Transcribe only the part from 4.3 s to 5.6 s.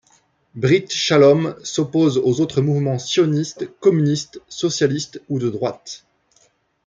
socialistes ou de